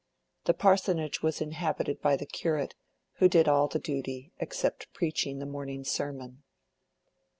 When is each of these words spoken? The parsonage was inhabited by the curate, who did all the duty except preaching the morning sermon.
The 0.45 0.55
parsonage 0.55 1.21
was 1.21 1.41
inhabited 1.41 2.01
by 2.01 2.15
the 2.17 2.25
curate, 2.25 2.73
who 3.17 3.29
did 3.29 3.47
all 3.47 3.67
the 3.67 3.77
duty 3.77 4.33
except 4.39 4.91
preaching 4.93 5.37
the 5.37 5.45
morning 5.45 5.83
sermon. 5.83 6.41